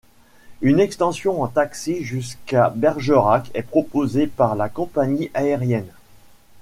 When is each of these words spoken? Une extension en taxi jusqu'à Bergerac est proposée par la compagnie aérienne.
Une 0.63 0.79
extension 0.79 1.43
en 1.43 1.47
taxi 1.47 2.03
jusqu'à 2.03 2.71
Bergerac 2.75 3.51
est 3.53 3.61
proposée 3.61 4.25
par 4.25 4.55
la 4.55 4.67
compagnie 4.67 5.29
aérienne. 5.35 5.93